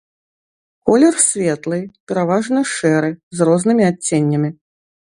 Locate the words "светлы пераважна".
1.25-2.65